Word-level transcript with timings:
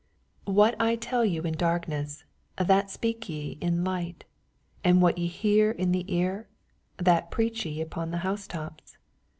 27 0.47 0.55
What 0.55 0.75
I 0.81 0.95
tell 0.95 1.23
yon 1.23 1.45
in 1.45 1.53
darkness 1.53 2.23
that 2.57 2.87
epeak 2.87 3.19
je 3.19 3.59
in 3.61 3.83
light: 3.83 4.25
and 4.83 4.99
what 4.99 5.19
ye 5.19 5.27
hear 5.27 5.69
in 5.69 5.91
the 5.91 6.05
ear, 6.11 6.47
that 6.97 7.29
preach 7.29 7.67
ye 7.67 7.79
upon 7.81 8.09
the 8.09 8.17
housetops. 8.25 8.97